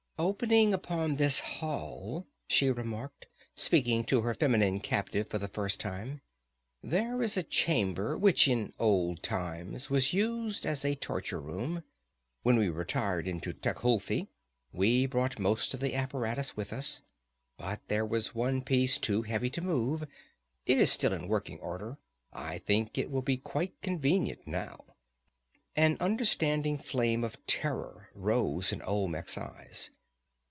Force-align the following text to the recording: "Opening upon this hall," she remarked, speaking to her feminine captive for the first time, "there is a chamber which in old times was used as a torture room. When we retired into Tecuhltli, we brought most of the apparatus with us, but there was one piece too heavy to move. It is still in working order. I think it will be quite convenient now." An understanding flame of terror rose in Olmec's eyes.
"Opening 0.19 0.71
upon 0.71 1.15
this 1.15 1.39
hall," 1.39 2.27
she 2.47 2.69
remarked, 2.69 3.25
speaking 3.55 4.03
to 4.03 4.21
her 4.21 4.35
feminine 4.35 4.79
captive 4.79 5.27
for 5.31 5.39
the 5.39 5.47
first 5.47 5.79
time, 5.79 6.21
"there 6.83 7.23
is 7.23 7.37
a 7.37 7.41
chamber 7.41 8.15
which 8.15 8.47
in 8.47 8.71
old 8.77 9.23
times 9.23 9.89
was 9.89 10.13
used 10.13 10.63
as 10.63 10.85
a 10.85 10.93
torture 10.93 11.41
room. 11.41 11.81
When 12.43 12.55
we 12.55 12.69
retired 12.69 13.27
into 13.27 13.51
Tecuhltli, 13.51 14.27
we 14.71 15.07
brought 15.07 15.39
most 15.39 15.73
of 15.73 15.79
the 15.79 15.95
apparatus 15.95 16.55
with 16.55 16.71
us, 16.71 17.01
but 17.57 17.79
there 17.87 18.05
was 18.05 18.35
one 18.35 18.61
piece 18.61 18.99
too 18.99 19.23
heavy 19.23 19.49
to 19.49 19.59
move. 19.61 20.05
It 20.67 20.77
is 20.77 20.91
still 20.91 21.13
in 21.13 21.29
working 21.29 21.57
order. 21.61 21.97
I 22.31 22.59
think 22.59 22.95
it 22.95 23.09
will 23.09 23.23
be 23.23 23.37
quite 23.37 23.81
convenient 23.81 24.45
now." 24.45 24.85
An 25.75 25.97
understanding 25.99 26.77
flame 26.77 27.23
of 27.23 27.43
terror 27.47 28.11
rose 28.13 28.71
in 28.71 28.83
Olmec's 28.83 29.35
eyes. 29.35 29.89